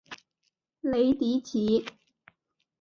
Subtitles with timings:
[0.79, 1.85] 雷迪奇。